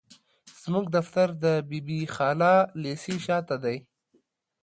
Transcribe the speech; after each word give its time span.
زموږ 0.61 0.85
دفتر 0.97 1.27
د 1.43 1.45
بي 1.69 1.79
بي 1.87 1.99
خالا 2.15 2.55
ليسي 2.83 3.15
شاته 3.25 3.55
دي. 3.63 3.77